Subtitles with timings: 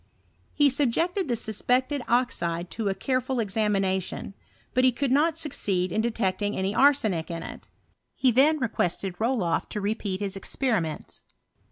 [0.55, 4.33] He subjected the suspected oxide to a careful examination;
[4.73, 7.67] but he could not succeed in detecting any arsenic in it.
[8.15, 11.21] He then requested RolofT to repeat his experiments.